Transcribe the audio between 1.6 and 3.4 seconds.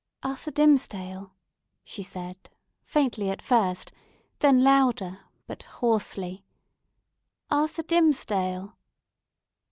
she said, faintly at